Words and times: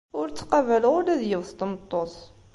Ur 0.19 0.27
ttqabaleɣ 0.29 0.93
ula 0.99 1.19
d 1.19 1.21
yiwet 1.29 1.51
n 1.53 1.57
tmeṭṭut. 1.59 2.15